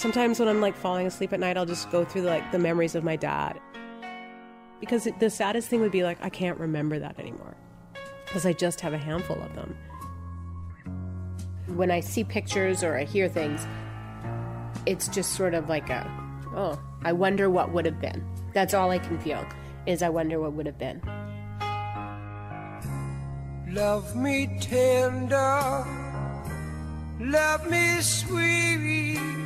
[0.00, 2.94] Sometimes when I'm like falling asleep at night, I'll just go through like the memories
[2.94, 3.60] of my dad.
[4.80, 7.54] Because the saddest thing would be like, I can't remember that anymore.
[8.24, 9.76] Because I just have a handful of them.
[11.76, 13.66] When I see pictures or I hear things,
[14.86, 16.10] it's just sort of like a,
[16.56, 18.24] oh, I wonder what would have been.
[18.54, 19.44] That's all I can feel,
[19.84, 21.02] is I wonder what would have been.
[23.68, 25.84] Love me tender,
[27.20, 29.39] love me sweet,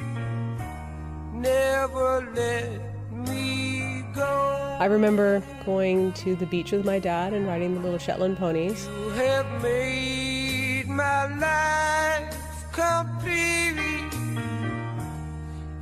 [1.44, 2.80] never let
[3.12, 4.76] me go.
[4.80, 8.88] I remember going to the beach with my dad and riding the little Shetland ponies.
[8.88, 12.34] You have made my life
[12.72, 14.12] complete,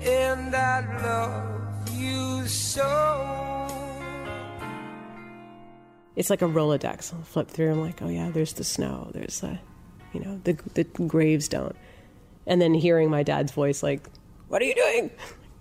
[0.00, 2.88] and I love you so.
[6.16, 7.14] It's like a Rolodex.
[7.14, 7.72] I'll flip through.
[7.72, 9.10] I'm like, oh yeah, there's the snow.
[9.14, 9.58] There's the,
[10.12, 11.74] you know, the the gravestone,
[12.46, 14.02] and then hearing my dad's voice, like,
[14.48, 15.10] "What are you doing?"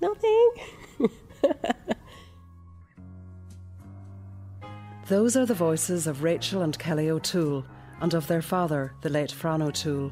[0.02, 0.52] Nothing.
[5.08, 7.66] Those are the voices of Rachel and Kelly O'Toole
[8.00, 10.12] and of their father, the late Fran O'Toole.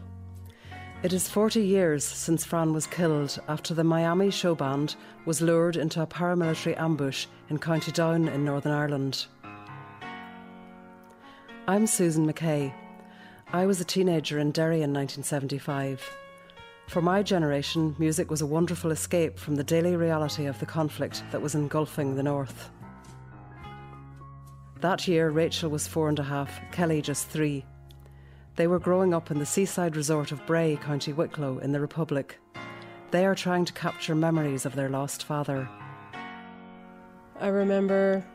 [1.01, 5.77] It is 40 years since Fran was killed after the Miami show band was lured
[5.77, 9.25] into a paramilitary ambush in County Down in Northern Ireland.
[11.67, 12.73] I'm Susan McKay.
[13.53, 16.03] I was a teenager in Derry in 1975.
[16.89, 21.23] For my generation, music was a wonderful escape from the daily reality of the conflict
[21.31, 22.71] that was engulfing the North.
[24.81, 27.63] That year, Rachel was four and a half, Kelly just three.
[28.55, 32.39] They were growing up in the seaside resort of Bray, County Wicklow, in the Republic.
[33.11, 35.69] They are trying to capture memories of their lost father.
[37.39, 38.25] I remember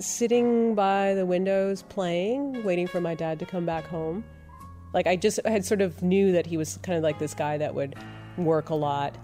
[0.00, 4.24] sitting by the windows playing, waiting for my dad to come back home.
[4.92, 7.58] Like I just had sort of knew that he was kind of like this guy
[7.58, 7.96] that would
[8.36, 9.16] work a lot.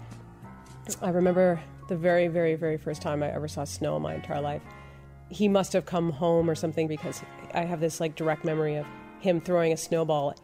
[1.01, 4.41] I remember the very, very, very first time I ever saw snow in my entire
[4.41, 4.61] life.
[5.29, 7.21] He must have come home or something because
[7.53, 8.85] I have this like direct memory of
[9.19, 10.35] him throwing a snowball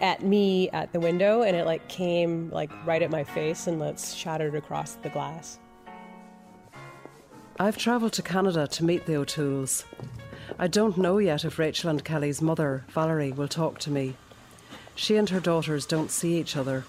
[0.00, 3.80] at me at the window and it like came like right at my face and
[3.80, 5.58] let's shattered across the glass.
[7.58, 9.84] I've travelled to Canada to meet the O'Tooles.
[10.58, 14.14] I don't know yet if Rachel and Kelly's mother, Valerie, will talk to me.
[14.96, 16.84] She and her daughters don't see each other.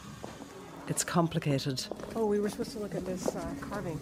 [0.88, 1.86] It's complicated.
[2.16, 4.00] Oh, we were supposed to look at this uh, carving.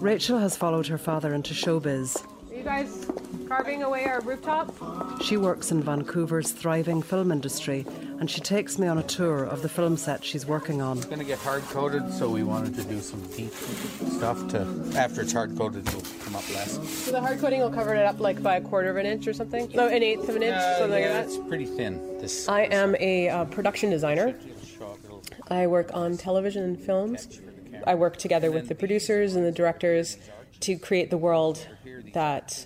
[0.00, 2.22] Rachel has followed her father into showbiz.
[2.50, 3.06] Are you guys
[3.48, 5.22] carving away our rooftop?
[5.22, 7.86] She works in Vancouver's thriving film industry
[8.20, 10.96] and she takes me on a tour of the film set she's working on.
[10.98, 14.60] It's going to get hard coated, so we wanted to do some deep stuff to.
[14.96, 16.72] After it's hard coated, it'll come up less.
[17.04, 19.26] So the hard coating will cover it up like by a quarter of an inch
[19.26, 19.70] or something?
[19.74, 22.18] No, an eighth of an inch, Uh, something yeah, like it's pretty thin.
[22.18, 22.48] This.
[22.48, 24.28] I am a uh, production designer.
[24.28, 27.40] It'll show up, it'll- I work on television and films.
[27.86, 30.16] I work together with the producers and the directors
[30.60, 31.66] to create the world
[32.14, 32.64] that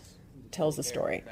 [0.53, 1.25] tells the story.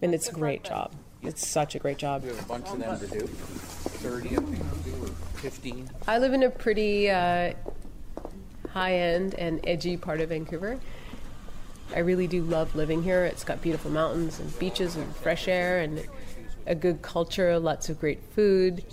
[0.00, 0.92] And it's a great job.
[1.24, 2.22] It's such a great job.
[2.22, 3.26] We have a bunch of them to do.
[3.26, 5.08] Thirty, I think, or
[5.38, 5.90] fifteen.
[6.06, 7.54] I live in a pretty uh,
[8.70, 10.78] high end and edgy part of Vancouver.
[11.94, 13.24] I really do love living here.
[13.24, 16.06] It's got beautiful mountains and beaches and fresh air and
[16.66, 18.84] a good culture, lots of great food.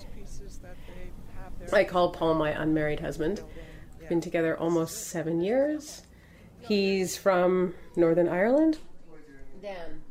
[1.74, 3.42] I call Paul my unmarried husband.
[4.00, 6.04] We've been together almost seven years.
[6.60, 8.78] He's from Northern Ireland.
[9.62, 10.02] Dan.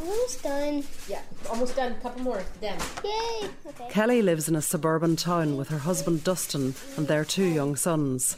[0.00, 0.84] Almost done.
[1.08, 1.92] Yeah, almost done.
[1.92, 2.42] A Couple more.
[2.60, 2.78] Then.
[3.04, 3.48] Yay!
[3.66, 3.88] Okay.
[3.90, 8.36] Kelly lives in a suburban town with her husband Dustin and their two young sons.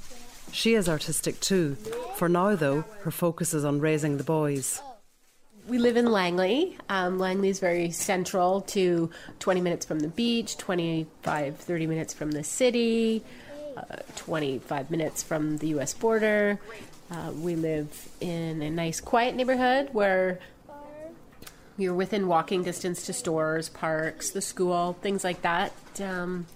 [0.50, 1.76] She is artistic too.
[2.16, 4.82] For now, though, her focus is on raising the boys.
[5.68, 6.76] We live in Langley.
[6.88, 9.08] Um, Langley is very central to
[9.38, 13.22] 20 minutes from the beach, 25, 30 minutes from the city,
[13.76, 16.58] uh, 25 minutes from the US border.
[17.10, 20.40] Uh, we live in a nice, quiet neighborhood where
[21.78, 25.72] you're within walking distance to stores, parks, the school, things like that.
[26.00, 26.46] Um,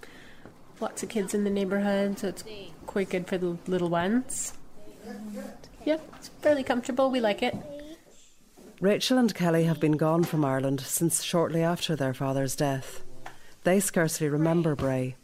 [0.81, 2.45] lots of kids in the neighborhood, so it's
[2.87, 4.53] quite good for the little ones.
[5.85, 7.11] Yeah, it's fairly comfortable.
[7.11, 7.57] We like it.
[8.81, 13.03] Rachel and Kelly have been gone from Ireland since shortly after their father's death.
[13.65, 15.17] They scarcely remember Bray.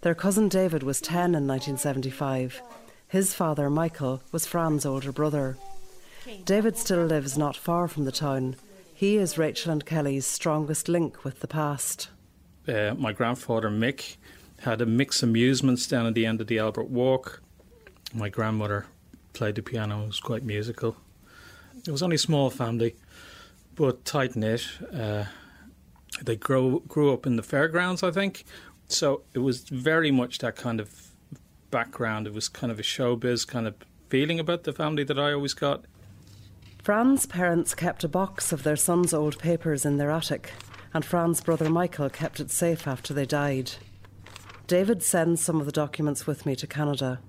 [0.00, 2.62] Their cousin David was 10 in 1975.
[3.08, 5.58] His father, Michael, was Fran's older brother.
[6.44, 8.56] David still lives not far from the town.
[9.02, 12.08] He is Rachel and Kelly's strongest link with the past.
[12.68, 14.16] uh, my grandfather Mick
[14.60, 17.42] had a mix amusements down at the end of the Albert Walk.
[18.14, 18.86] My grandmother
[19.32, 20.94] played the piano was quite musical.
[21.84, 22.94] It was only a small family,
[23.74, 24.68] but tight knit.
[24.94, 25.24] Uh,
[26.22, 28.44] they grow, grew up in the fairgrounds, I think.
[28.86, 31.08] So it was very much that kind of
[31.72, 32.28] background.
[32.28, 33.74] It was kind of a showbiz kind of
[34.10, 35.86] feeling about the family that I always got.
[36.82, 40.50] Fran's parents kept a box of their son's old papers in their attic,
[40.92, 43.70] and Fran's brother Michael kept it safe after they died.
[44.66, 47.20] David sends some of the documents with me to Canada.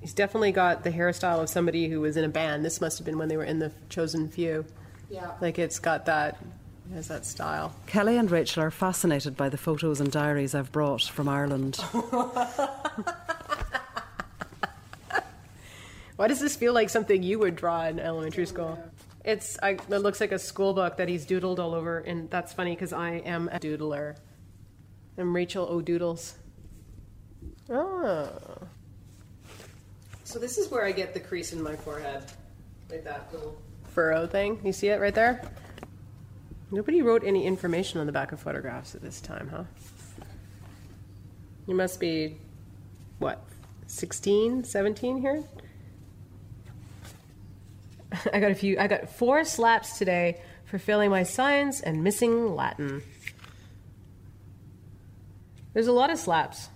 [0.00, 2.64] He's definitely got the hairstyle of somebody who was in a band.
[2.64, 4.64] This must have been when they were in the chosen few.
[5.08, 5.34] Yeah.
[5.40, 6.44] Like it's got that,
[6.90, 7.76] it has that style.
[7.86, 11.76] Kelly and Rachel are fascinated by the photos and diaries I've brought from Ireland.
[16.16, 18.82] Why does this feel like something you would draw in elementary school?
[19.26, 22.52] It's I, it looks like a school book that he's doodled all over, and that's
[22.52, 24.16] funny because I am a doodler.
[25.18, 26.36] I'm Rachel O'Doodles.
[27.68, 28.30] Oh.
[30.22, 32.22] So this is where I get the crease in my forehead,
[32.88, 34.60] like that little furrow thing.
[34.62, 35.42] You see it right there?
[36.70, 39.64] Nobody wrote any information on the back of photographs at this time, huh?
[41.66, 42.36] You must be,
[43.18, 43.42] what,
[43.88, 45.42] 16, 17 here?
[48.32, 48.78] I got a few.
[48.78, 53.02] I got four slaps today for failing my science and missing Latin.
[55.74, 56.68] There's a lot of slaps.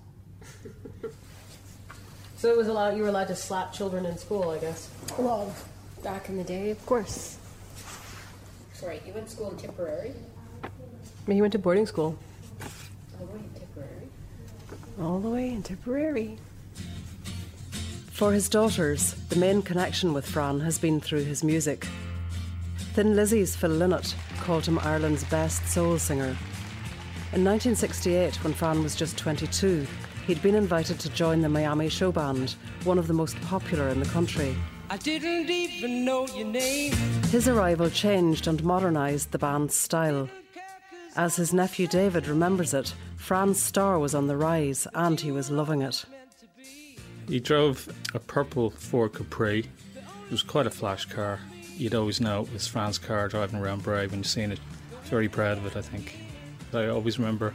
[2.37, 2.97] so it was allowed.
[2.97, 4.91] You were allowed to slap children in school, I guess.
[5.19, 5.55] Well,
[6.03, 7.39] back in the day, Of course.
[8.75, 10.13] sorry, you went to school in Tipperary?
[11.27, 12.19] But he went to boarding school
[13.21, 14.09] Oh, wait, Tipperary.
[15.01, 16.39] all the way in Tipperary.
[18.21, 21.87] For his daughters, the main connection with Fran has been through his music.
[22.93, 26.37] Thin Lizzy's Phil Lynott called him Ireland's best soul singer.
[27.33, 29.87] In 1968, when Fran was just 22,
[30.27, 34.01] he'd been invited to join the Miami Show Band, one of the most popular in
[34.01, 34.55] the country.
[34.91, 36.93] I didn't even know your name.
[37.31, 40.29] His arrival changed and modernised the band's style.
[41.17, 45.51] As his nephew David remembers it, Fran's star was on the rise and he was
[45.51, 46.05] loving it.
[47.29, 49.61] He drove a purple Ford Capri.
[49.61, 51.41] It was quite a flash car.
[51.77, 54.61] You'd always know it was Fran's car driving around Bray when you've seen it.
[55.05, 56.19] Very proud of it, I think.
[56.73, 57.55] I always remember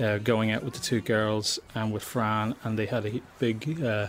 [0.00, 3.82] uh, going out with the two girls and with Fran, and they had a big
[3.82, 4.08] uh,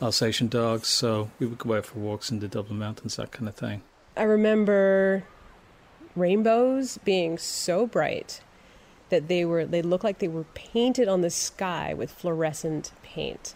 [0.00, 3.48] Alsatian dog, so we would go out for walks in the Dublin Mountains, that kind
[3.48, 3.82] of thing.
[4.16, 5.24] I remember
[6.14, 8.40] rainbows being so bright
[9.08, 13.54] that they were they looked like they were painted on the sky with fluorescent paint.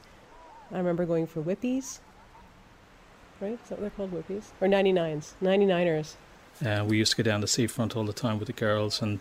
[0.72, 2.00] I remember going for whippies.
[3.40, 3.58] Right?
[3.62, 4.12] Is that what they're called?
[4.12, 4.50] Whippies?
[4.60, 5.32] Or 99s.
[5.42, 6.14] 99ers.
[6.64, 9.20] Uh, we used to go down the seafront all the time with the girls, and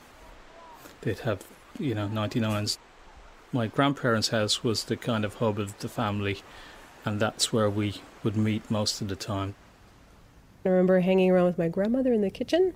[1.02, 1.46] they'd have,
[1.80, 2.78] you know, 99s.
[3.54, 6.42] My grandparents' house was the kind of hub of the family,
[7.06, 9.56] and that's where we would meet most of the time.
[10.66, 12.74] I remember hanging around with my grandmother in the kitchen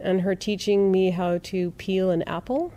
[0.00, 2.72] and her teaching me how to peel an apple.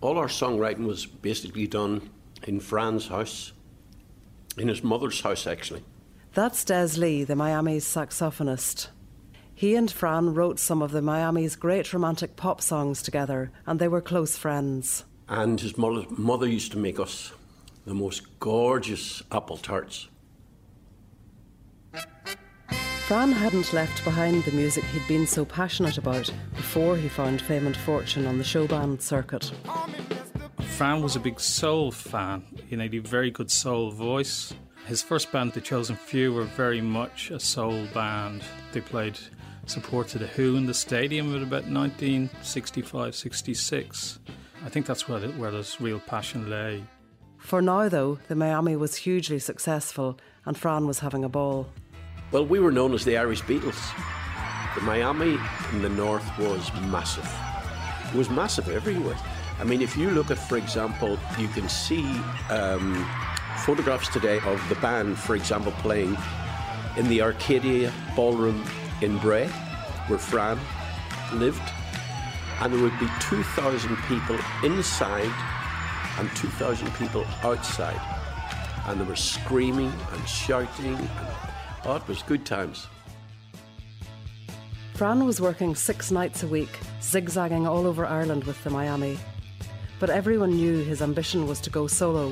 [0.00, 2.10] All our songwriting was basically done
[2.46, 3.52] in Fran's house,
[4.56, 5.82] in his mother's house, actually.
[6.32, 8.88] That's Des Lee, the Miami's saxophonist.
[9.54, 13.88] He and Fran wrote some of the Miami's great romantic pop songs together, and they
[13.88, 15.04] were close friends.
[15.28, 17.32] And his mother, mother used to make us
[17.84, 20.08] the most gorgeous apple tarts.
[23.06, 27.66] Fran hadn't left behind the music he'd been so passionate about before he found fame
[27.66, 29.52] and fortune on the show band circuit.
[30.80, 32.42] Fran was a big soul fan.
[32.70, 34.54] You know, he had a very good soul voice.
[34.86, 38.42] His first band, The Chosen Few, were very much a soul band.
[38.72, 39.18] They played
[39.66, 44.20] support to The Who in the stadium at about 1965 66.
[44.64, 46.82] I think that's where, the, where his real passion lay.
[47.36, 51.68] For now, though, the Miami was hugely successful, and Fran was having a ball.
[52.32, 53.78] Well, we were known as the Irish Beatles.
[54.76, 55.38] The Miami
[55.72, 57.30] in the north was massive.
[58.14, 59.18] It was massive everywhere.
[59.60, 62.02] I mean, if you look at, for example, you can see
[62.48, 63.06] um,
[63.58, 66.16] photographs today of the band, for example, playing
[66.96, 68.64] in the Arcadia Ballroom
[69.02, 69.48] in Bray,
[70.06, 70.58] where Fran
[71.34, 71.60] lived,
[72.60, 75.30] and there would be 2,000 people inside
[76.18, 78.00] and 2,000 people outside,
[78.86, 81.28] and they were screaming and shouting, and
[81.84, 82.86] oh, it was good times.
[84.94, 89.18] Fran was working six nights a week, zigzagging all over Ireland with the Miami.
[90.00, 92.28] But everyone knew his ambition was to go solo,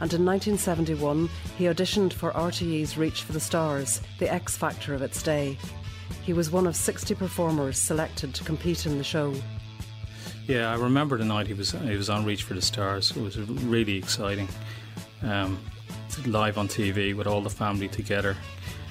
[0.00, 5.02] and in 1971 he auditioned for RTE's Reach for the Stars, the X Factor of
[5.02, 5.58] its day.
[6.24, 9.34] He was one of 60 performers selected to compete in the show.
[10.46, 13.14] Yeah, I remember the night he was he was on Reach for the Stars.
[13.14, 14.48] It was really exciting.
[15.22, 15.58] Um,
[16.26, 18.36] live on TV with all the family together.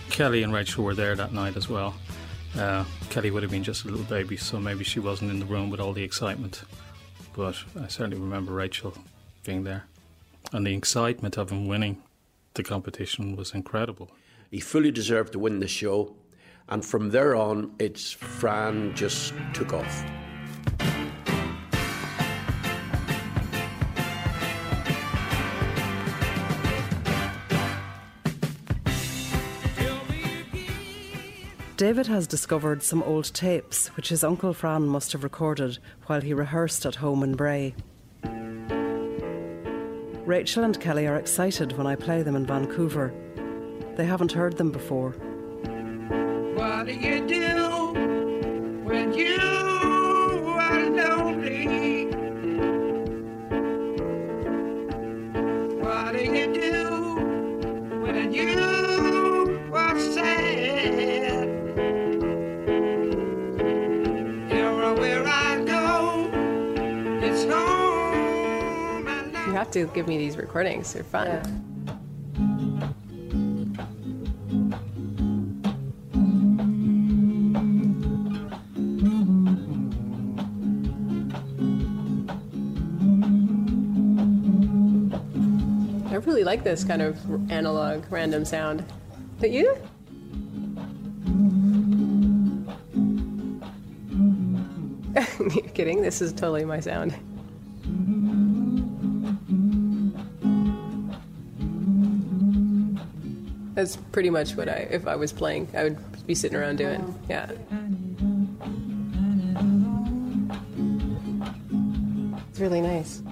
[0.09, 1.95] Kelly and Rachel were there that night as well.
[2.57, 5.45] Uh, Kelly would have been just a little baby, so maybe she wasn't in the
[5.45, 6.63] room with all the excitement.
[7.39, 8.93] But I certainly remember Rachel
[9.46, 9.86] being there.
[10.51, 12.03] and the excitement of him winning
[12.55, 14.12] the competition was incredible.
[14.51, 16.15] He fully deserved to win the show,
[16.67, 20.03] and from there on, it's Fran just took off.
[31.79, 36.33] David has discovered some old tapes which his uncle Fran must have recorded while he
[36.33, 37.74] rehearsed at home in Bray.
[40.25, 43.13] Rachel and Kelly are excited when I play them in Vancouver.
[43.95, 45.12] They haven't heard them before.
[46.57, 47.93] What do you do
[48.83, 52.07] when you are lonely?
[55.79, 58.69] What do you do when you
[69.60, 70.94] have to give me these recordings.
[70.94, 71.28] They're fun.
[86.10, 88.86] I really like this kind of analog random sound.
[89.42, 89.75] But you?
[95.54, 96.01] You're kidding?
[96.01, 97.13] This is totally my sound.
[103.89, 107.19] That's pretty much what I, if I was playing, I would be sitting around doing.
[107.27, 107.50] Yeah.
[112.50, 113.24] It's really nice.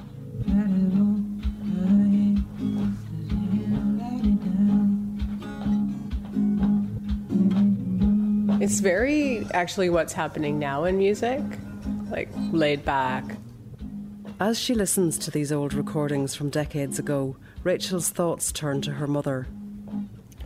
[8.60, 11.44] It's very actually what's happening now in music,
[12.10, 13.24] like laid back.
[14.40, 19.06] As she listens to these old recordings from decades ago, Rachel's thoughts turn to her
[19.06, 19.46] mother.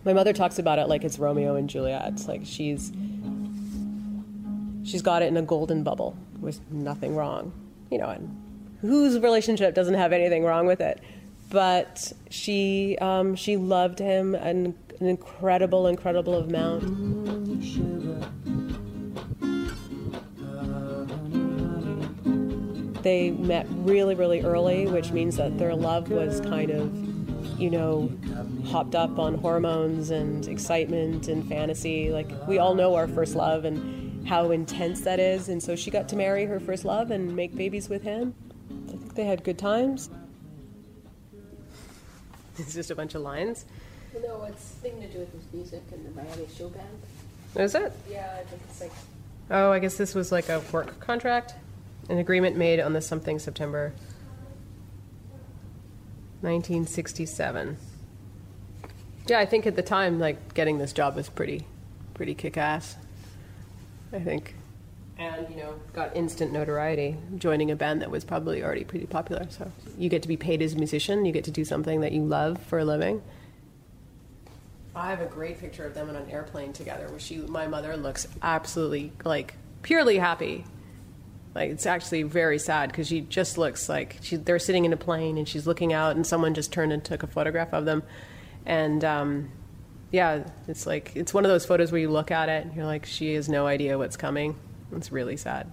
[0.03, 2.13] My mother talks about it like it's Romeo and Juliet.
[2.13, 2.91] It's Like she's
[4.83, 7.53] she's got it in a golden bubble with nothing wrong,
[7.89, 8.09] you know.
[8.09, 8.35] And
[8.81, 11.01] whose relationship doesn't have anything wrong with it?
[11.49, 16.83] But she um, she loved him an, an incredible, incredible amount.
[23.03, 27.00] They met really, really early, which means that their love was kind of,
[27.61, 28.11] you know,
[28.65, 32.11] hopped up on hormones and excitement and fantasy.
[32.11, 35.47] Like, we all know our first love and how intense that is.
[35.47, 38.33] And so she got to marry her first love and make babies with him.
[38.87, 40.09] I think they had good times.
[42.57, 43.65] It's just a bunch of lines.
[44.13, 47.01] You No, it's thing to do with music and the Miami show band.
[47.55, 47.93] Is it?
[48.09, 48.91] Yeah, I think it's like
[49.49, 51.55] Oh, I guess this was like a work contract.
[52.09, 53.93] An agreement made on the something September
[56.41, 57.77] 1967.
[59.27, 61.65] Yeah, I think at the time, like getting this job was pretty,
[62.13, 62.97] pretty kick-ass.
[64.13, 64.55] I think,
[65.17, 69.47] and you know, got instant notoriety joining a band that was probably already pretty popular.
[69.49, 71.23] So you get to be paid as a musician.
[71.23, 73.21] You get to do something that you love for a living.
[74.93, 77.95] I have a great picture of them on an airplane together, where she, my mother,
[77.95, 80.65] looks absolutely like purely happy.
[81.53, 84.97] Like it's actually very sad because she just looks like she, they're sitting in a
[84.97, 88.03] plane and she's looking out, and someone just turned and took a photograph of them,
[88.65, 89.51] and um,
[90.11, 92.85] yeah, it's like it's one of those photos where you look at it and you're
[92.85, 94.55] like, she has no idea what's coming.
[94.93, 95.71] It's really sad.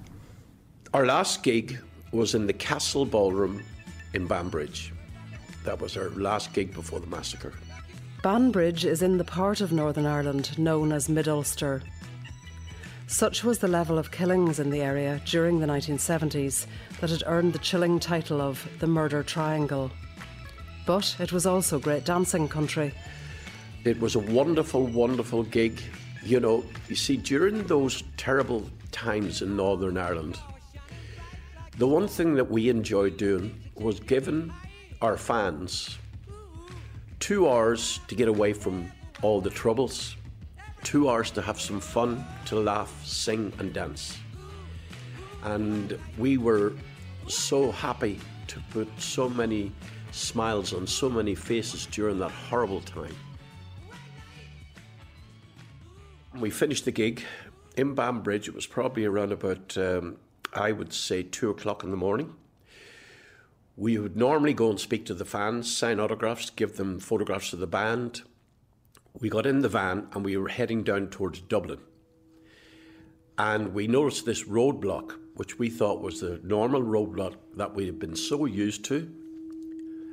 [0.94, 1.78] Our last gig
[2.12, 3.62] was in the Castle Ballroom
[4.14, 4.92] in Banbridge.
[5.64, 7.52] That was our last gig before the massacre.
[8.23, 11.82] Banbridge is in the part of Northern Ireland known as Mid Ulster.
[13.09, 16.67] Such was the level of killings in the area during the 1970s
[17.00, 19.91] that it earned the chilling title of the Murder Triangle.
[20.85, 22.93] But it was also great dancing country.
[23.85, 25.81] It was a wonderful, wonderful gig.
[26.23, 30.38] You know, you see, during those terrible times in Northern Ireland,
[31.79, 34.53] the one thing that we enjoyed doing was giving
[35.00, 35.97] our fans
[37.21, 40.15] two hours to get away from all the troubles,
[40.82, 44.16] two hours to have some fun, to laugh, sing, and dance.
[45.44, 46.73] And we were
[47.26, 49.73] so happy to put so many
[50.12, 53.14] smiles on so many faces during that horrible time.
[56.38, 57.25] We finished the gig
[57.76, 58.49] in Banbridge.
[58.49, 60.16] It was probably around about, um,
[60.52, 62.35] I would say, two o'clock in the morning.
[63.76, 67.61] We would normally go and speak to the fans, sign autographs, give them photographs of
[67.61, 68.23] the band.
[69.21, 71.81] We got in the van and we were heading down towards Dublin.
[73.37, 77.99] And we noticed this roadblock, which we thought was the normal roadblock that we had
[77.99, 79.09] been so used to.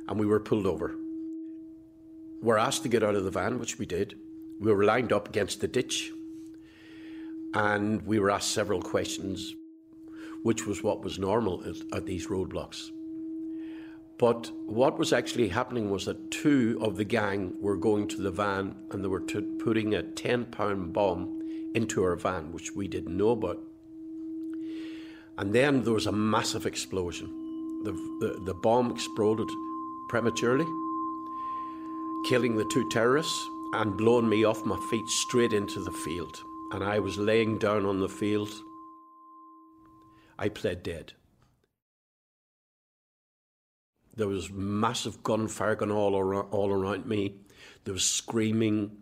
[0.08, 0.94] and we were pulled over.
[2.42, 4.14] We're asked to get out of the van, which we did.
[4.60, 6.12] We were lined up against the ditch,
[7.54, 9.54] and we were asked several questions,
[10.42, 12.90] which was what was normal at, at these roadblocks.
[14.18, 18.30] But what was actually happening was that two of the gang were going to the
[18.30, 21.42] van and they were t- putting a 10 pound bomb
[21.74, 23.60] into our van, which we didn't know about.
[25.38, 27.28] And then there was a massive explosion.
[27.84, 29.48] The, the, the bomb exploded
[30.08, 30.64] prematurely,
[32.26, 33.38] killing the two terrorists
[33.74, 36.42] and blowing me off my feet straight into the field.
[36.72, 38.50] And I was laying down on the field.
[40.38, 41.12] I pled dead.
[44.16, 47.34] There was massive gunfire going all around, all around me.
[47.84, 48.96] There was screaming,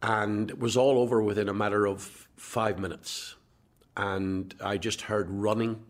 [0.00, 3.34] and it was all over within a matter of five minutes.
[3.96, 5.82] And I just heard running.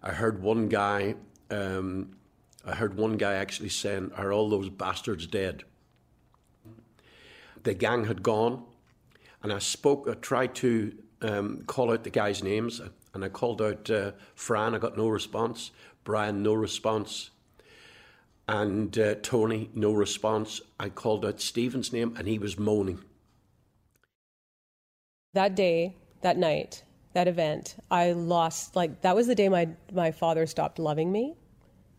[0.00, 1.16] I heard one guy.
[1.50, 2.16] Um,
[2.64, 5.64] I heard one guy actually saying, "Are all those bastards dead?"
[7.64, 8.62] The gang had gone,
[9.42, 10.08] and I spoke.
[10.08, 12.80] I tried to um, call out the guys' names,
[13.12, 14.76] and I called out uh, Fran.
[14.76, 15.72] I got no response.
[16.04, 17.30] Brian, no response
[18.50, 20.60] and uh, Tony, no response.
[20.80, 22.98] I called out Stephen's name and he was moaning.
[25.34, 26.82] That day, that night,
[27.14, 31.36] that event, I lost, like, that was the day my, my father stopped loving me.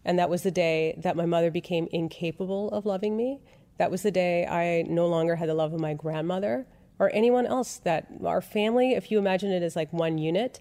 [0.03, 3.39] And that was the day that my mother became incapable of loving me.
[3.77, 6.67] That was the day I no longer had the love of my grandmother
[6.99, 7.77] or anyone else.
[7.77, 10.59] That our family, if you imagine it as like one unit,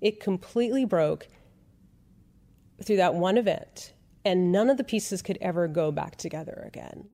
[0.00, 1.26] it completely broke
[2.84, 3.93] through that one event
[4.24, 7.08] and none of the pieces could ever go back together again.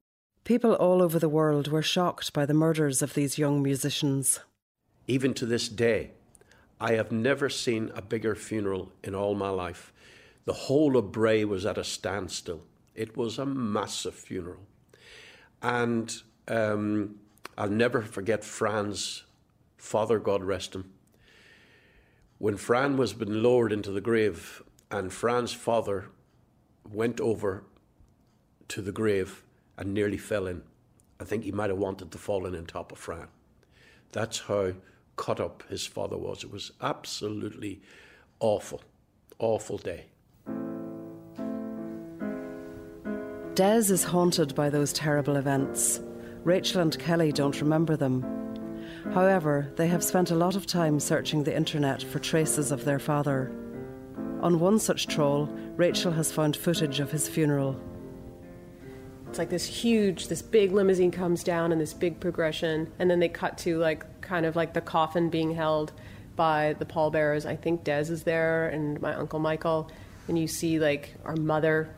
[0.45, 4.41] People all over the world were shocked by the murders of these young musicians.
[5.07, 6.13] Even to this day,
[6.81, 9.93] I have never seen a bigger funeral in all my life.
[10.47, 12.63] The whole of Bray was at a standstill.
[12.95, 14.61] It was a massive funeral.
[15.63, 16.15] And
[16.49, 17.17] um,
[17.59, 19.25] I'll never forget Fran's
[19.77, 20.91] father, God rest him.
[22.39, 26.07] When Fran was been lowered into the grave, and Fran's father
[26.89, 27.65] went over
[28.69, 29.43] to the grave
[29.77, 30.63] and nearly fell in.
[31.19, 33.29] I think he might have wanted to fall in on top of Fran.
[34.13, 34.73] That's how
[35.17, 36.45] cut up his father was.
[36.45, 37.83] It was absolutely
[38.41, 38.83] awful,
[39.39, 40.07] awful day.
[43.55, 46.01] Des is haunted by those terrible events.
[46.45, 48.25] Rachel and Kelly don't remember them.
[49.13, 52.99] However, they have spent a lot of time searching the internet for traces of their
[52.99, 53.53] father.
[54.43, 57.79] On one such trawl, Rachel has found footage of his funeral.
[59.29, 63.21] It's like this huge, this big limousine comes down and this big progression, and then
[63.21, 65.93] they cut to like kind of like the coffin being held
[66.37, 67.45] by the pallbearers.
[67.45, 69.91] I think Des is there and my uncle Michael,
[70.27, 71.95] and you see like our mother,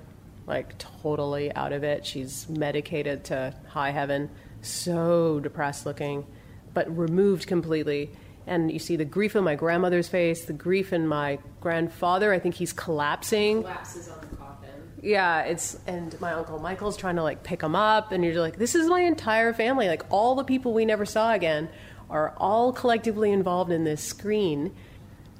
[0.49, 2.05] like totally out of it.
[2.05, 4.29] She's medicated to high heaven,
[4.63, 6.27] so depressed looking,
[6.75, 8.11] but removed completely
[8.47, 12.33] and you see the grief in my grandmother's face, the grief in my grandfather.
[12.33, 13.63] I think he's collapsing.
[13.63, 14.71] Collapses on the coffin.
[15.03, 18.57] Yeah, it's and my uncle Michael's trying to like pick him up, and you're like,
[18.57, 19.89] this is my entire family.
[19.89, 21.69] Like all the people we never saw again
[22.11, 24.75] are all collectively involved in this screen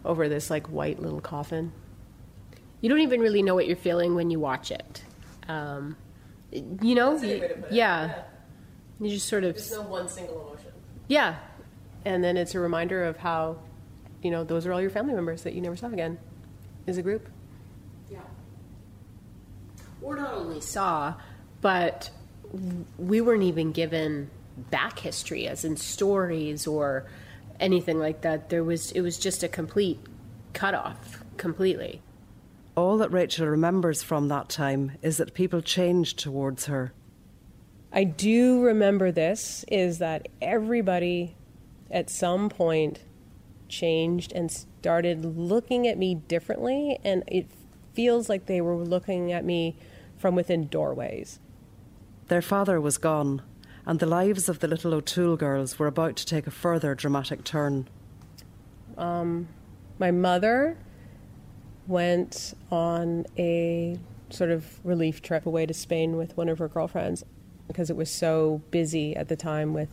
[0.05, 1.71] over this like white little coffin.
[2.81, 5.05] You don't even really know what you're feeling when you watch it.
[5.49, 5.97] Um,
[6.51, 8.23] you know, you- yeah.
[9.01, 10.73] You just sort of no one single emotion.
[11.09, 11.37] yeah.
[12.05, 13.59] And then it's a reminder of how,
[14.23, 16.19] you know, those are all your family members that you never saw again
[16.87, 17.29] as a group.
[18.11, 18.19] Yeah.
[20.01, 21.15] Or not only saw,
[21.61, 22.11] but
[22.99, 24.31] we weren't even given
[24.71, 27.07] back history, as in stories or
[27.61, 28.51] anything like that.
[28.51, 29.99] There was it was just a complete
[30.53, 32.03] cutoff, completely.
[32.75, 36.93] All that Rachel remembers from that time is that people changed towards her.
[37.93, 41.37] I do remember this is that everybody
[41.93, 43.01] at some point
[43.69, 47.47] changed and started looking at me differently and it
[47.95, 49.77] feels like they were looking at me
[50.19, 51.39] from within doorways.
[52.29, 53.43] Their father was gone,
[53.85, 57.45] and the lives of the little O'Toole girls were about to take a further dramatic
[57.45, 57.89] turn.
[58.97, 59.49] Um,
[59.99, 60.79] my mother
[61.87, 63.99] went on a
[64.31, 67.25] sort of relief trip away to Spain with one of her girlfriends
[67.67, 69.91] because it was so busy at the time with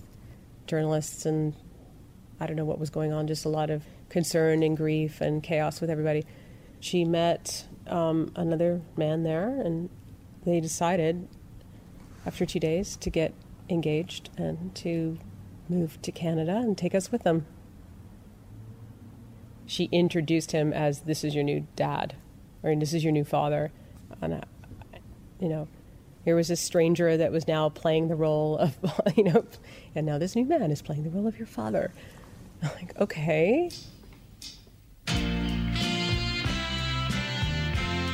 [0.67, 1.55] journalists and
[2.39, 5.43] I don't know what was going on, just a lot of concern and grief and
[5.43, 6.25] chaos with everybody.
[6.79, 9.89] She met um, another man there, and
[10.45, 11.27] they decided
[12.25, 13.33] after two days to get
[13.69, 15.19] engaged and to
[15.67, 17.45] move to Canada and take us with them.
[19.65, 22.15] She introduced him as this is your new dad,
[22.63, 23.71] or this is your new father.
[24.21, 24.43] And I,
[25.39, 25.67] You know,
[26.25, 28.77] here was this stranger that was now playing the role of,
[29.15, 29.45] you know,
[29.93, 31.91] and now this new man is playing the role of your father.
[32.61, 33.69] I'm like, okay.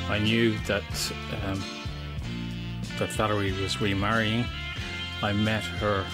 [0.07, 0.83] I knew that
[1.45, 1.63] um,
[2.99, 4.45] that Valerie was remarrying.
[5.23, 6.05] I met her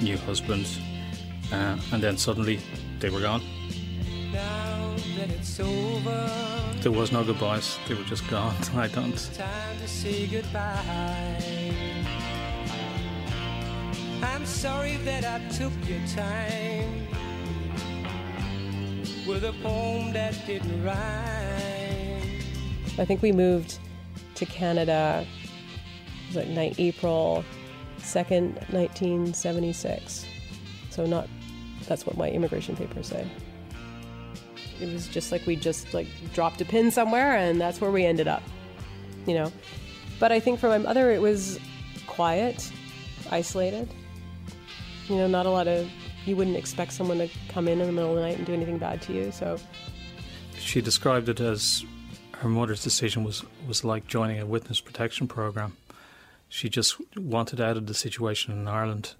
[0.00, 0.66] new husband,
[1.52, 2.58] uh, and then suddenly
[3.00, 3.42] they were gone.
[4.32, 6.30] Now that it's over,
[6.80, 8.56] There was no goodbyes; they were just gone.
[8.74, 9.16] I don't.
[9.34, 11.74] time to say goodbye.
[14.22, 17.06] I'm sorry that I took your time
[19.26, 20.96] with a poem that didn't rhyme.
[22.98, 23.78] I think we moved
[24.34, 25.26] to Canada
[26.28, 27.44] was it night April
[27.98, 30.26] 2nd, 1976.
[30.90, 31.28] So not
[31.86, 33.28] that's what my immigration papers say.
[34.80, 38.04] It was just like we just like dropped a pin somewhere and that's where we
[38.04, 38.42] ended up.
[39.26, 39.52] You know.
[40.18, 41.58] But I think for my mother it was
[42.06, 42.70] quiet,
[43.30, 43.88] isolated.
[45.08, 45.90] You know, not a lot of
[46.26, 48.52] you wouldn't expect someone to come in in the middle of the night and do
[48.52, 49.32] anything bad to you.
[49.32, 49.58] So
[50.56, 51.84] She described it as
[52.38, 55.76] her mother's decision was, was like joining a witness protection program.
[56.48, 59.14] She just wanted out of the situation in Ireland.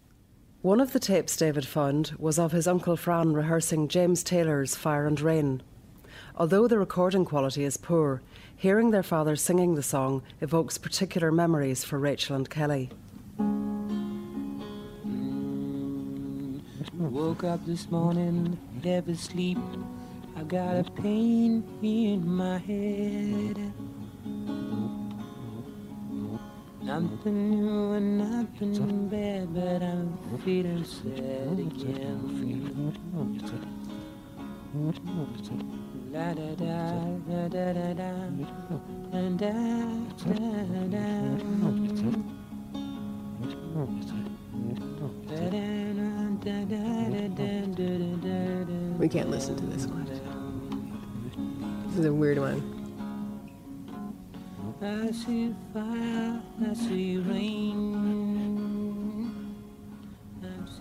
[0.61, 5.07] One of the tapes David found was of his uncle Fran rehearsing James Taylor's Fire
[5.07, 5.62] and Rain.
[6.37, 8.23] Although the recording quality is poor,
[8.55, 12.91] hearing their father singing the song evokes particular memories for Rachel and Kelly.
[16.90, 19.59] Woke up this morning, never sleep.
[20.37, 23.73] I got a pain in my head.
[26.83, 32.92] Nothing new and nothing bad, but I'm feeling sad again.
[36.12, 38.11] La da da da da da da
[39.12, 39.53] and da
[40.27, 41.42] da da.
[48.98, 50.05] We can't listen to this one.
[51.87, 52.78] This is a weird one.
[54.83, 58.22] I see fire, I see rain.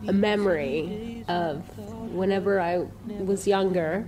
[0.08, 1.62] a memory of
[2.12, 2.88] whenever I
[3.20, 4.08] was younger,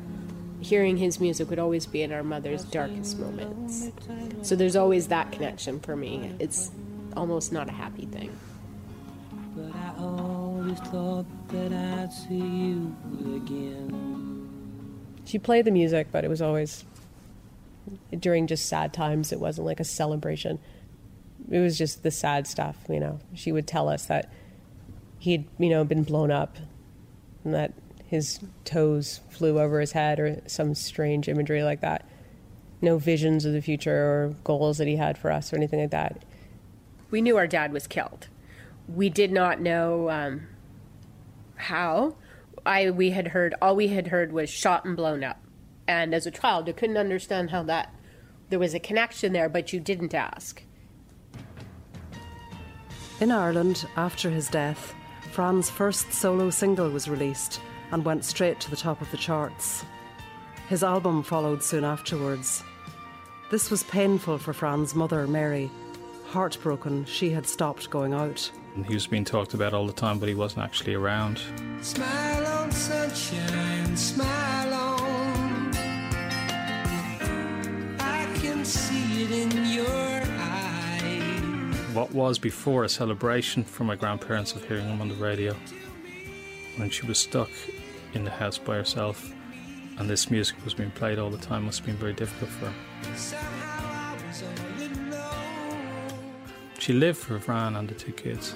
[0.59, 3.91] hearing his music would always be in our mother's darkest moments.
[4.41, 6.33] So there's always that connection for me.
[6.39, 6.71] It's
[7.15, 8.35] almost not a happy thing.
[10.73, 12.95] But I always thought that I'd see you
[13.35, 14.49] again.
[15.25, 16.83] She played the music, but it was always
[18.17, 19.31] during just sad times.
[19.31, 20.59] It wasn't like a celebration.
[21.49, 23.19] It was just the sad stuff, you know.
[23.33, 24.31] She would tell us that
[25.19, 26.57] he'd, you know, been blown up
[27.43, 27.73] and that
[28.05, 32.07] his toes flew over his head or some strange imagery like that.
[32.81, 35.91] No visions of the future or goals that he had for us or anything like
[35.91, 36.23] that.
[37.11, 38.27] We knew our dad was killed.
[38.87, 40.47] We did not know um,
[41.63, 42.15] how.
[42.65, 45.43] I we had heard all we had heard was shot and blown up,
[45.87, 47.93] and as a child, I couldn't understand how that
[48.49, 50.63] there was a connection there, but you didn't ask.
[53.19, 54.93] In Ireland, after his death,
[55.31, 57.59] Fran's first solo single was released
[57.91, 59.83] and went straight to the top of the charts.
[60.67, 62.63] His album followed soon afterwards.
[63.49, 65.69] This was painful for Fran's mother, Mary.
[66.27, 68.51] Heartbroken, she had stopped going out.
[68.75, 71.39] And he was being talked about all the time, but he wasn't actually around.
[71.81, 75.71] Smile on sunshine, smile on.
[77.99, 81.93] I can see it in your eyes.
[81.93, 85.55] What was before a celebration for my grandparents of hearing him on the radio,
[86.77, 87.51] when she was stuck
[88.13, 89.31] in the house by herself,
[89.99, 92.65] and this music was being played all the time, must have been very difficult for
[92.65, 92.73] her.
[96.83, 98.53] She lived for Fran and the two kids.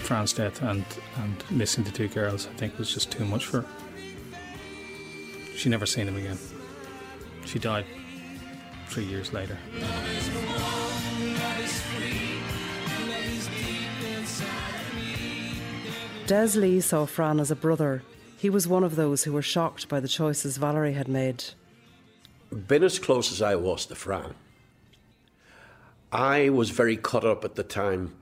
[0.00, 0.84] Fran's death and,
[1.16, 3.68] and missing the two girls, I think, was just too much for her.
[5.56, 6.36] She never seen him again.
[7.46, 7.86] She died
[8.88, 9.56] three years later.
[16.26, 18.02] Des Lee saw Fran as a brother.
[18.36, 21.44] He was one of those who were shocked by the choices Valerie had made.
[22.50, 24.34] Been as close as I was to Fran,
[26.10, 28.14] I was very cut up at the time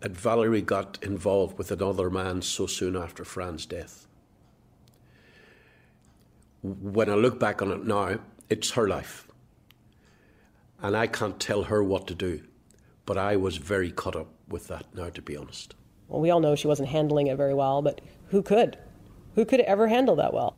[0.00, 4.06] that Valerie got involved with another man so soon after Fran's death.
[6.62, 9.28] When I look back on it now, it's her life.
[10.80, 12.42] And I can't tell her what to do.
[13.04, 15.74] But I was very cut up with that now, to be honest.
[16.08, 18.78] Well, we all know she wasn't handling it very well, but who could?
[19.34, 20.56] Who could ever handle that well?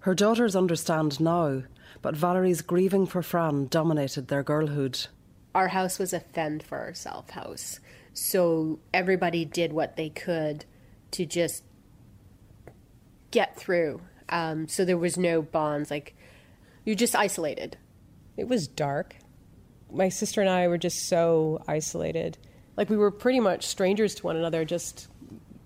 [0.00, 1.62] Her daughters understand now,
[2.02, 5.06] but Valerie's grieving for Fran dominated their girlhood.
[5.54, 7.80] Our house was a fend for ourselves house.
[8.12, 10.64] So everybody did what they could
[11.12, 11.64] to just
[13.30, 14.00] get through.
[14.28, 15.90] Um, so there was no bonds.
[15.90, 16.14] Like,
[16.84, 17.76] you're just isolated.
[18.36, 19.16] It was dark.
[19.90, 22.38] My sister and I were just so isolated.
[22.76, 25.08] Like we were pretty much strangers to one another, just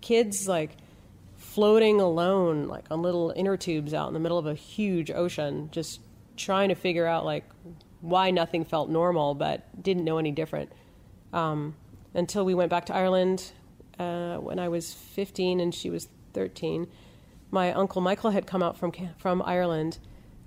[0.01, 0.71] kids like
[1.37, 5.69] floating alone like on little inner tubes out in the middle of a huge ocean,
[5.71, 6.01] just
[6.43, 7.45] trying to figure out like
[8.01, 10.73] why nothing felt normal but didn't know any different.
[11.33, 11.75] Um,
[12.15, 13.53] until we went back to Ireland
[13.99, 16.87] uh, when I was 15 and she was 13.
[17.51, 19.99] My uncle Michael had come out from from Ireland.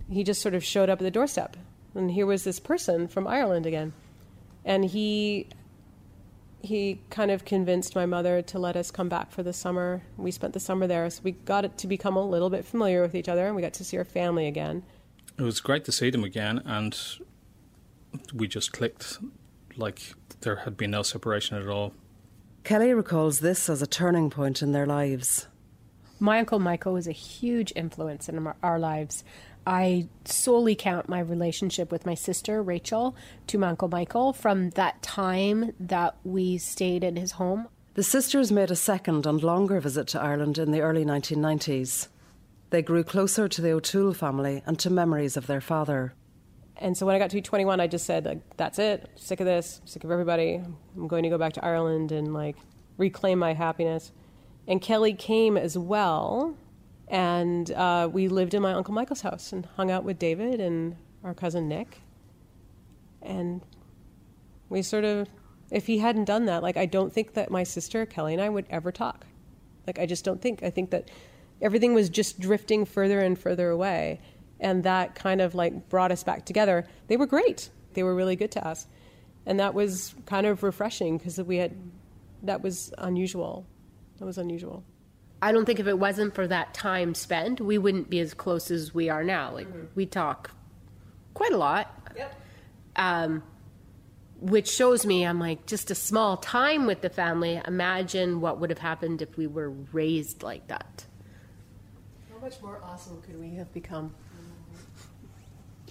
[0.09, 1.57] He just sort of showed up at the doorstep
[1.95, 3.93] and here was this person from Ireland again.
[4.63, 5.47] And he
[6.61, 10.01] he kind of convinced my mother to let us come back for the summer.
[10.17, 13.13] We spent the summer there, so we got to become a little bit familiar with
[13.13, 14.83] each other, and we got to see our family again.
[15.37, 16.97] It was great to see them again, and
[18.33, 19.19] we just clicked
[19.75, 21.93] like there had been no separation at all.
[22.63, 25.47] Kelly recalls this as a turning point in their lives.
[26.19, 29.23] My uncle Michael was a huge influence in our lives.
[29.67, 33.15] I solely count my relationship with my sister Rachel
[33.47, 37.67] to my uncle Michael from that time that we stayed in his home.
[37.95, 42.07] The sisters made a second and longer visit to Ireland in the early 1990s.
[42.75, 46.13] They grew closer to the O'Toole family and to memories of their father.
[46.75, 49.09] And so when I got to be 21, I just said, like, that's it.
[49.09, 49.79] I'm sick of this.
[49.81, 50.55] I'm sick of everybody.
[50.55, 52.57] I'm going to go back to Ireland and like
[52.97, 54.11] reclaim my happiness.
[54.67, 56.57] And Kelly came as well
[57.07, 60.97] and uh, we lived in my Uncle Michael's house and hung out with David and
[61.23, 62.01] our cousin Nick.
[63.21, 63.61] And
[64.67, 65.29] we sort of,
[65.71, 68.49] if he hadn't done that, like, I don't think that my sister Kelly and I
[68.49, 69.25] would ever talk.
[69.87, 70.61] Like, I just don't think.
[70.61, 71.09] I think that
[71.65, 74.21] everything was just drifting further and further away.
[74.59, 76.85] And that kind of like brought us back together.
[77.07, 78.85] They were great, they were really good to us.
[79.47, 81.75] And that was kind of refreshing because we had,
[82.43, 83.65] that was unusual.
[84.19, 84.83] That was unusual.
[85.41, 88.71] I don't think if it wasn't for that time spent, we wouldn't be as close
[88.71, 89.51] as we are now.
[89.51, 89.85] Like mm-hmm.
[89.95, 90.51] we talk
[91.33, 91.91] quite a lot.
[92.15, 92.41] Yep.
[92.95, 93.43] Um,
[94.39, 97.59] which shows me I'm like just a small time with the family.
[97.65, 101.05] Imagine what would have happened if we were raised like that.
[102.45, 104.13] How much more awesome could we have become?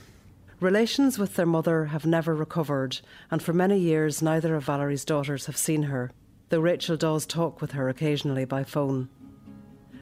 [0.60, 5.46] Relations with their mother have never recovered, and for many years neither of Valerie's daughters
[5.46, 6.12] have seen her
[6.50, 9.08] though Rachel does talk with her occasionally by phone.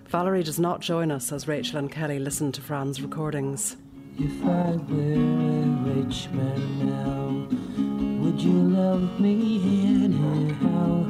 [0.09, 3.78] Valerie does not join us as Rachel and Kelly listen to Fran's recordings.
[4.18, 11.04] If I were a rich man now, would you love me anyhow?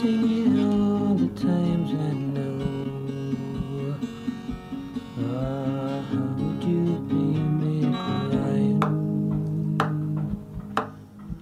[0.00, 2.23] Sing it all the times I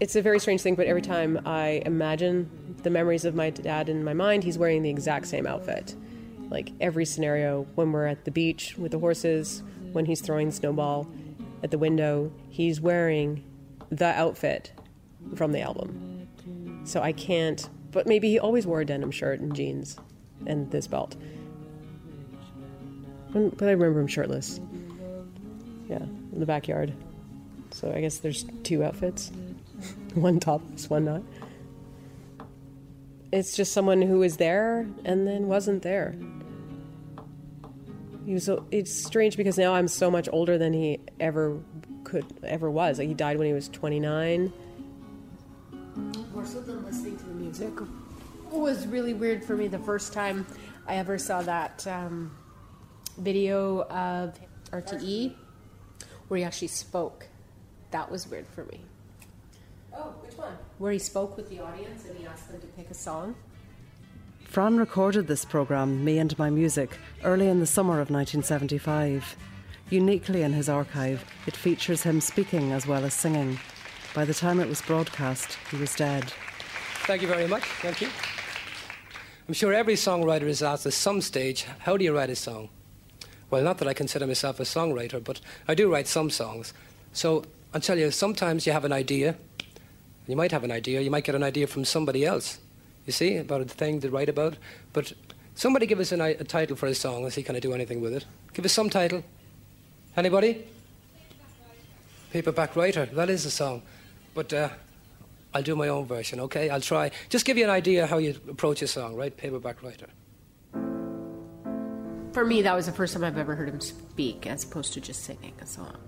[0.02, 3.88] It's a very strange thing, but every time I imagine the memories of my dad
[3.88, 5.94] in my mind, he's wearing the exact same outfit.
[6.50, 9.62] Like every scenario, when we're at the beach with the horses,
[9.92, 11.06] when he's throwing snowball
[11.62, 13.44] at the window, he's wearing
[13.90, 14.72] the outfit
[15.36, 16.26] from the album.
[16.82, 19.98] So I can't, but maybe he always wore a denim shirt and jeans
[20.46, 21.14] and this belt.
[23.34, 24.58] Mm, but I remember him shirtless.
[25.88, 26.92] Yeah, in the backyard.
[27.70, 29.30] So I guess there's two outfits
[30.14, 31.22] one topless, one not
[33.33, 36.14] it's just someone who was there and then wasn't there.
[38.27, 38.48] He was.
[38.70, 41.59] It's strange because now I'm so much older than he ever
[42.05, 42.98] could ever was.
[42.98, 44.53] Like he died when he was 29.
[46.33, 47.72] More so than listening to the music
[48.51, 50.46] was really weird for me the first time
[50.87, 52.37] I ever saw that um,
[53.18, 54.38] video of
[54.70, 55.35] RTE
[56.29, 57.27] where he actually spoke.
[57.90, 58.81] That was weird for me.
[59.94, 60.57] Oh, which one?
[60.78, 63.35] Where he spoke with the audience and he asked them to pick a song.
[64.44, 69.37] Fran recorded this programme, Me and My Music, early in the summer of 1975.
[69.90, 73.59] Uniquely in his archive, it features him speaking as well as singing.
[74.14, 76.33] By the time it was broadcast, he was dead.
[77.07, 77.62] Thank you very much.
[77.62, 78.09] Thank you.
[79.48, 82.68] I'm sure every songwriter is asked at some stage, how do you write a song?
[83.50, 86.72] Well, not that I consider myself a songwriter, but I do write some songs.
[87.12, 89.37] So I'll tell you, sometimes you have an idea,
[90.32, 92.58] you might have an idea, you might get an idea from somebody else,
[93.04, 94.56] you see, about a thing to write about.
[94.94, 95.12] But
[95.54, 97.22] somebody give us a, a title for a song.
[97.22, 98.24] Let's see, can I do anything with it?
[98.54, 99.22] Give us some title.
[100.16, 100.64] Anybody?
[102.30, 103.04] Paperback Writer.
[103.04, 103.82] That is a song.
[104.32, 104.70] But uh,
[105.52, 106.70] I'll do my own version, okay?
[106.70, 107.10] I'll try.
[107.28, 109.36] Just give you an idea how you approach a song, right?
[109.36, 110.08] Paperback Writer.
[112.32, 115.00] for me, that was the first time I've ever heard him speak, as opposed to
[115.02, 115.98] just singing a song.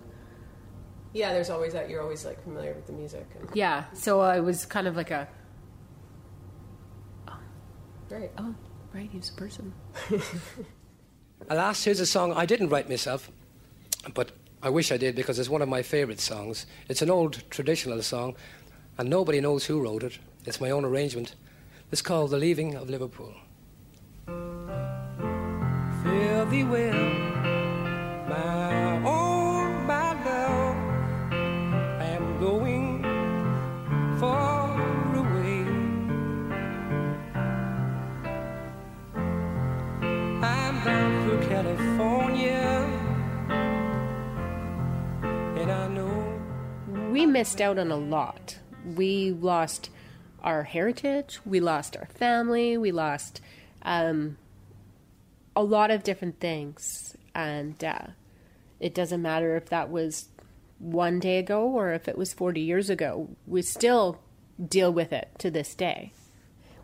[1.14, 1.88] Yeah, there's always that.
[1.88, 3.26] You're always like familiar with the music.
[3.38, 5.28] And, Yeah, so I was kind of like a,
[7.28, 7.38] oh.
[8.10, 8.30] right.
[8.38, 8.54] oh,
[8.92, 9.72] right, he's a person.
[11.48, 13.30] Alas, here's a song I didn't write myself,
[14.12, 16.66] but I wish I did because it's one of my favourite songs.
[16.88, 18.34] It's an old traditional song,
[18.98, 20.18] and nobody knows who wrote it.
[20.46, 21.36] It's my own arrangement.
[21.92, 23.34] It's called The Leaving of Liverpool.
[26.02, 27.02] Fare thee well,
[28.28, 28.83] my
[47.14, 48.58] we missed out on a lot.
[48.96, 49.88] We lost
[50.42, 53.40] our heritage, we lost our family, we lost
[53.82, 54.36] um,
[55.54, 57.16] a lot of different things.
[57.32, 58.08] And uh,
[58.80, 60.28] it doesn't matter if that was
[60.80, 64.20] one day ago or if it was 40 years ago, we still
[64.68, 66.12] deal with it to this day.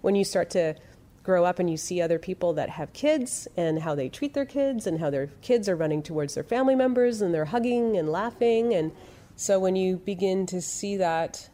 [0.00, 0.76] when you start to
[1.24, 4.46] grow up and you see other people that have kids and how they treat their
[4.46, 8.08] kids and how their kids are running towards their family members and they're hugging and
[8.08, 8.92] laughing and
[9.40, 11.48] so when you begin to see that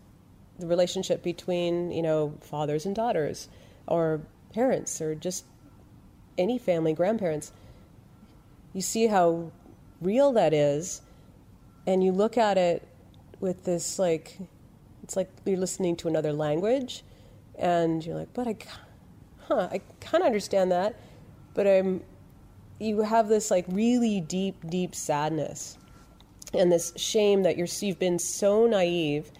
[0.59, 3.49] the relationship between you know fathers and daughters
[3.87, 4.21] or
[4.53, 5.45] parents or just
[6.37, 7.53] any family grandparents
[8.73, 9.53] you see how
[10.01, 11.01] real that is
[11.87, 12.83] and you look at it
[13.39, 14.37] with this like
[15.05, 17.05] it's like you're listening to another language
[17.57, 18.57] and you're like but i
[19.47, 20.97] huh i kind of understand that
[21.55, 22.03] but i'm
[22.81, 25.79] you have this like really deep deep sadness
[26.55, 29.31] and this shame that you're you've been so naive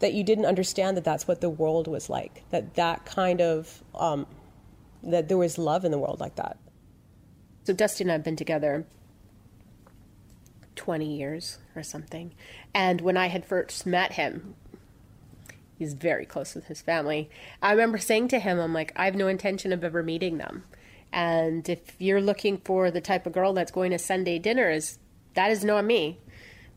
[0.00, 3.82] that you didn't understand that that's what the world was like that that kind of
[3.94, 4.26] um,
[5.02, 6.58] that there was love in the world like that
[7.64, 8.86] So Dusty and I have been together
[10.80, 12.32] 20 years or something.
[12.72, 14.54] And when I had first met him,
[15.78, 17.28] he's very close with his family.
[17.60, 20.64] I remember saying to him, I'm like, I have no intention of ever meeting them.
[21.12, 24.98] And if you're looking for the type of girl that's going to Sunday dinners,
[25.34, 26.18] that is not me.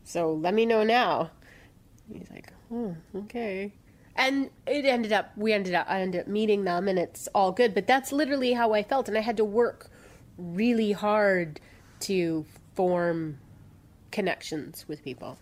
[0.04, 1.30] So let me know now.
[2.12, 3.72] He's like, oh, okay.
[4.16, 7.52] And it ended up, we ended up, I ended up meeting them and it's all
[7.52, 7.74] good.
[7.74, 9.08] But that's literally how I felt.
[9.08, 9.90] And I had to work
[10.36, 11.60] really hard
[12.00, 13.38] to form
[14.10, 15.38] connections with people.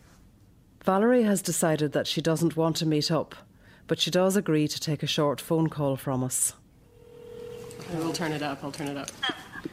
[0.85, 3.35] Valerie has decided that she doesn't want to meet up,
[3.87, 6.55] but she does agree to take a short phone call from us.
[7.92, 9.11] I will turn it up i'll turn it up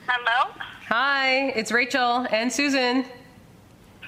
[0.07, 0.51] Hello?
[0.87, 3.05] hi it's rachel and susan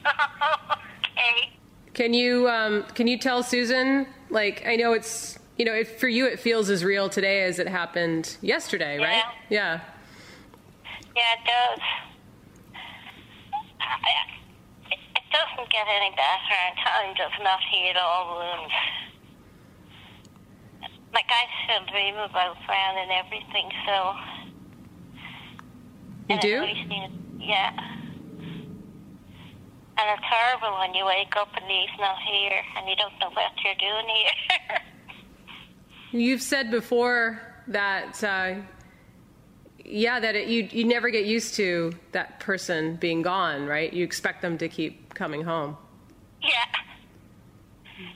[0.05, 1.51] okay.
[1.93, 4.07] Can you um, can you tell Susan?
[4.29, 7.59] Like, I know it's you know, if for you it feels as real today as
[7.59, 9.23] it happened yesterday, right?
[9.49, 9.81] Yeah.
[11.15, 11.79] Yeah, it does.
[13.81, 13.95] I,
[14.89, 18.73] it, it doesn't get any better, and time does not heal all wounds.
[21.13, 24.15] Like, I still dream about Fran and everything, so.
[26.29, 26.63] You and do?
[26.63, 28.00] It yeah.
[29.97, 33.29] And it's horrible when you wake up and he's not here, and you don't know
[33.29, 34.79] what you're doing here.
[36.11, 38.55] You've said before that, uh,
[39.85, 43.91] yeah, that it, you you never get used to that person being gone, right?
[43.93, 45.77] You expect them to keep coming home.
[46.41, 46.65] yeah.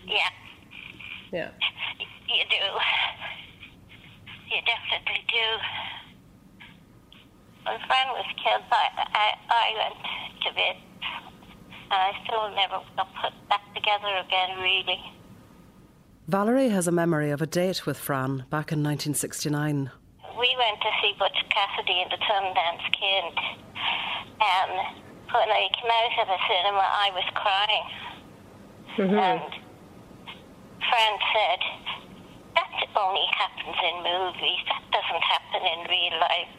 [0.08, 0.30] Yeah.
[1.32, 1.50] Yeah.
[2.28, 2.66] You do.
[4.50, 5.48] You definitely do.
[7.66, 10.76] When Fran was killed, I, I, I went to bed.
[11.92, 15.00] And I still never got put back together again, really.
[16.28, 19.92] Valerie has a memory of a date with Fran back in 1969.
[20.40, 23.38] We went to see Butch Cassidy and the Sundance Kid.
[24.42, 24.74] And
[25.30, 27.88] when I came out of the cinema, I was crying.
[28.98, 29.20] Mm-hmm.
[29.22, 29.42] And
[30.82, 31.62] Fran said,
[32.56, 34.62] that only happens in movies.
[34.66, 36.56] That doesn't happen in real life.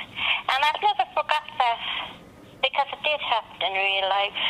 [0.47, 1.83] And I've never forgot that
[2.63, 4.41] because it did happen in real life.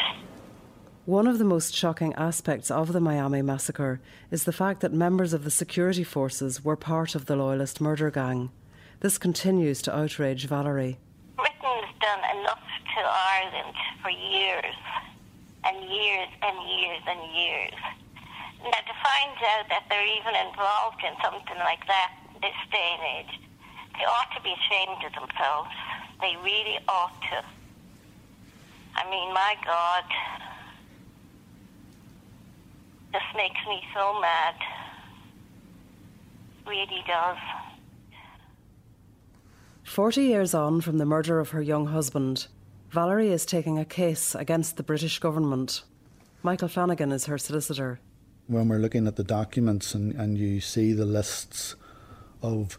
[1.07, 4.01] One of the most shocking aspects of the Miami massacre
[4.33, 8.11] is the fact that members of the security forces were part of the Loyalist murder
[8.11, 8.51] gang.
[8.99, 10.99] This continues to outrage Valerie.
[11.37, 14.75] Britain has done enough to Ireland for years
[15.63, 17.79] and years and years and years.
[18.67, 23.23] Now, to find out that they're even involved in something like that this day and
[23.23, 23.41] age,
[23.95, 25.71] they ought to be ashamed of themselves.
[26.21, 27.47] They really ought to.
[28.97, 30.03] I mean, my God.
[33.17, 34.55] This makes me so mad.
[36.67, 37.39] Really does.
[39.85, 42.47] Forty years on from the murder of her young husband,
[42.91, 45.83] Valerie is taking a case against the British government.
[46.43, 48.01] Michael Flanagan is her solicitor.
[48.49, 51.75] When we're looking at the documents and, and you see the lists
[52.43, 52.79] of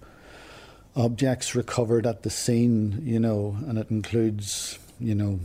[0.95, 5.39] objects recovered at the scene, you know, and it includes, you know,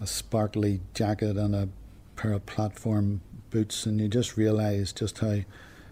[0.00, 1.68] a sparkly jacket and a
[2.16, 3.20] pair of platform
[3.52, 5.38] boots, and you just realise just how,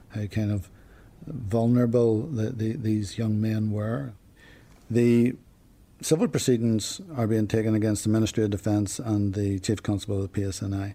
[0.09, 0.69] how kind of
[1.27, 4.13] vulnerable the, the, these young men were.
[4.91, 5.35] The
[6.03, 10.33] civil proceedings are being taken against the Ministry of Defence and the Chief Constable of
[10.33, 10.95] the PSNI,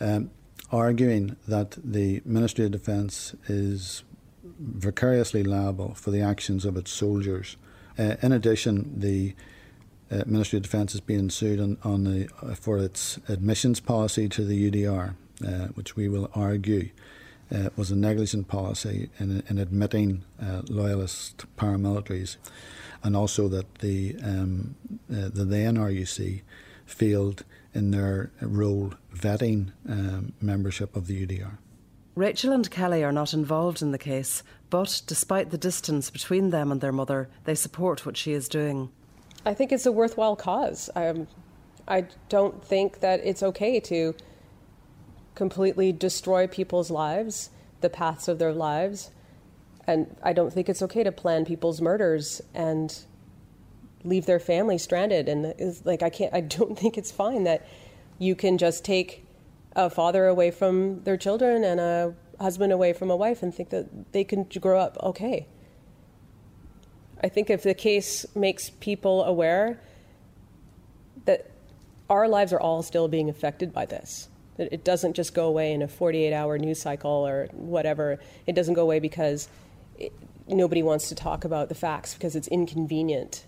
[0.00, 0.30] um,
[0.70, 4.04] arguing that the Ministry of Defence is
[4.58, 7.56] vicariously liable for the actions of its soldiers.
[7.98, 9.34] Uh, in addition, the
[10.10, 14.28] uh, Ministry of Defence is being sued on, on the, uh, for its admissions policy
[14.28, 15.14] to the UDR,
[15.74, 16.90] which we will argue
[17.54, 22.36] uh, was a negligent policy in, in admitting uh, loyalist paramilitaries,
[23.02, 24.74] and also that the um,
[25.10, 26.42] uh, the then RUC
[26.84, 31.58] failed in their role vetting um, membership of the UDR.
[32.14, 36.72] Rachel and Kelly are not involved in the case, but despite the distance between them
[36.72, 38.90] and their mother, they support what she is doing.
[39.44, 40.88] I think it's a worthwhile cause.
[40.96, 41.28] Um,
[41.86, 44.14] I don't think that it's okay to
[45.36, 49.10] completely destroy people's lives, the paths of their lives.
[49.86, 52.92] And I don't think it's okay to plan people's murders and
[54.02, 55.28] leave their family stranded.
[55.28, 57.64] And like, I can't, I don't think it's fine that
[58.18, 59.24] you can just take
[59.76, 63.68] a father away from their children and a husband away from a wife and think
[63.70, 65.46] that they can grow up okay.
[67.22, 69.80] I think if the case makes people aware
[71.24, 71.50] that
[72.08, 75.72] our lives are all still being affected by this, that it doesn't just go away
[75.72, 79.48] in a 48 hour news cycle or whatever, it doesn't go away because
[79.98, 80.12] it,
[80.48, 83.44] nobody wants to talk about the facts because it's inconvenient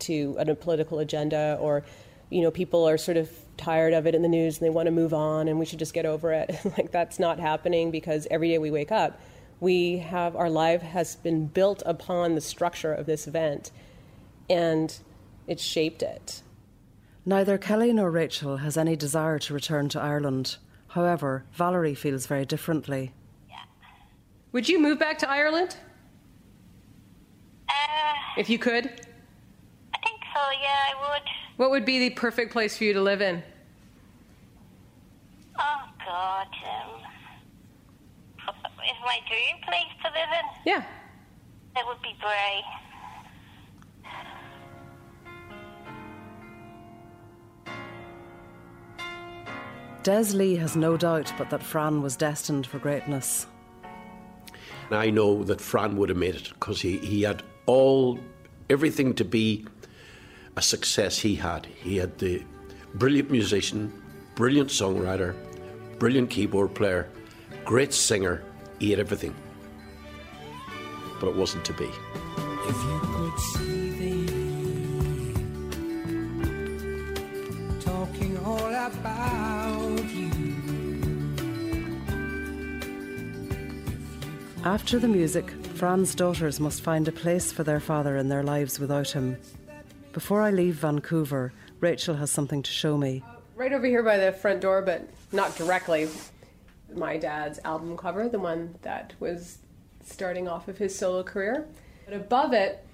[0.00, 1.84] to a political agenda or
[2.28, 4.86] you know people are sort of tired of it in the news and they want
[4.86, 6.50] to move on and we should just get over it.
[6.76, 9.20] Like that's not happening because every day we wake up
[9.62, 13.70] we have our life has been built upon the structure of this event
[14.50, 14.98] and
[15.46, 16.42] it's shaped it
[17.24, 20.56] Neither Kelly nor Rachel has any desire to return to Ireland.
[20.88, 23.12] However, Valerie feels very differently.
[24.52, 25.76] would you move back to ireland
[28.36, 31.22] if you could I think so, yeah, I would.
[31.56, 33.42] what would be the perfect place for you to live in
[35.58, 36.46] Oh, God.
[36.74, 37.00] Um,
[38.84, 40.46] is my dream place to live in?
[40.72, 40.82] Yeah.
[41.76, 42.62] It would be Bray.
[50.02, 53.46] Des Lee has no doubt but that Fran was destined for greatness.
[54.90, 58.18] I know that Fran would have made it because he, he had all,
[58.68, 59.64] everything to be
[60.56, 61.66] a success he had.
[61.66, 62.42] He had the
[62.94, 63.92] brilliant musician,
[64.34, 65.36] brilliant songwriter,
[65.98, 67.08] brilliant keyboard player,
[67.64, 68.42] great singer.
[68.80, 69.36] He had everything.
[71.20, 71.88] But it wasn't to be.
[72.64, 73.90] If you could see
[76.40, 79.61] them talking all about you.
[84.64, 88.78] After the music, Fran's daughters must find a place for their father in their lives
[88.78, 89.36] without him.
[90.12, 93.24] Before I leave Vancouver, Rachel has something to show me.
[93.56, 96.08] right over here by the front door, but not directly.
[96.94, 99.58] My dad's album cover, the one that was
[100.04, 101.66] starting off of his solo career.
[102.04, 102.84] But above it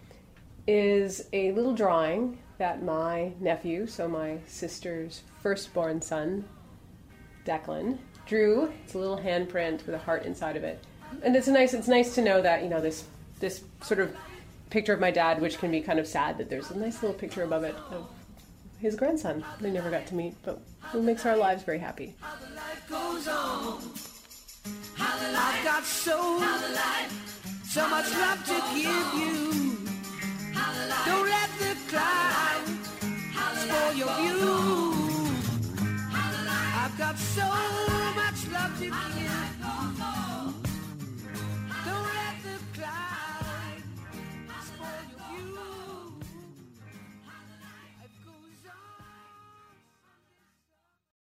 [0.67, 6.45] is a little drawing that my nephew, so my sister's firstborn son,
[7.49, 8.71] Declan, drew.
[8.85, 10.85] It's a little handprint with a heart inside of it.
[11.23, 13.05] And it's nice it's nice to know that, you know, this
[13.41, 14.15] this sort of
[14.71, 17.19] picture of my dad, which can be kind of sad that there's a nice little
[17.19, 18.07] picture above it of
[18.79, 20.61] his grandson they never got to meet, but
[20.93, 22.15] who makes our lives very happy.
[25.41, 26.39] I've got so,
[27.65, 29.77] so much love to give you.
[31.07, 31.75] Don't let the
[33.69, 34.98] spoil your view.
[36.99, 37.45] Got so
[38.17, 39.48] much love to give